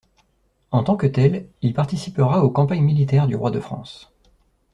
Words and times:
En 0.71 0.83
tant 0.83 0.97
que 0.97 1.05
tel, 1.05 1.47
il 1.61 1.75
participera 1.75 2.43
aux 2.43 2.49
campagnes 2.49 2.81
militaires 2.81 3.27
du 3.27 3.35
roi 3.35 3.51
de 3.51 3.59
France. 3.59 4.11